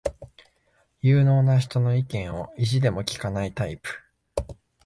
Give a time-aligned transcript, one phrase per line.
[1.01, 3.91] 有能な人の意見を意地でも聞かないタイプ